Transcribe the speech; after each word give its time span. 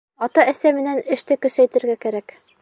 Ата-әсә 0.27 0.71
менән 0.77 1.01
эште 1.17 1.37
көсәйтергә 1.45 1.99
кәрәк. 2.07 2.37